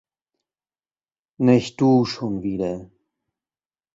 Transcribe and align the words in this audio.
Nicht 1.37 1.79
du 1.79 2.05
schon 2.05 2.41
wieder! 2.41 2.89